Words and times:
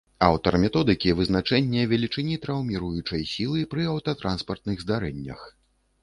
Аўтар 0.25 0.53
методыкі 0.61 1.09
вызначэння 1.17 1.83
велічыні 1.91 2.37
траўміруючай 2.45 3.21
сілы 3.33 3.61
пры 3.73 3.85
аўтатранспартных 3.91 4.81
здарэннях. 4.85 5.45